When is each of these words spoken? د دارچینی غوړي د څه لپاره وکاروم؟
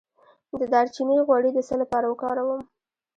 د 0.59 0.61
دارچینی 0.73 1.17
غوړي 1.27 1.49
د 1.53 1.59
څه 1.67 1.75
لپاره 1.81 2.05
وکاروم؟ 2.07 2.61